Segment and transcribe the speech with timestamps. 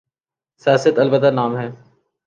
[0.65, 1.69] سیاست؛ البتہ نام ہے۔